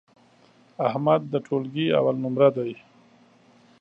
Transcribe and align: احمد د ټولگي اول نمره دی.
احمد 0.87 1.21
د 1.33 1.35
ټولگي 1.45 1.85
اول 1.99 2.15
نمره 2.23 2.49
دی. 2.57 2.71